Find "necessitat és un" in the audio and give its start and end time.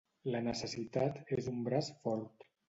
0.45-1.61